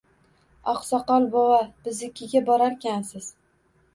[0.71, 3.29] Oqsoqol bovo, biznikiga borarkansiz